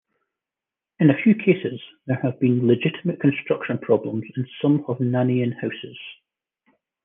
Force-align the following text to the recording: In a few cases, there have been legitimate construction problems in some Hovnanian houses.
In 0.99 1.11
a 1.11 1.21
few 1.23 1.35
cases, 1.35 1.79
there 2.07 2.19
have 2.23 2.39
been 2.39 2.65
legitimate 2.65 3.21
construction 3.21 3.77
problems 3.77 4.23
in 4.35 4.47
some 4.59 4.83
Hovnanian 4.85 5.51
houses. 5.61 5.99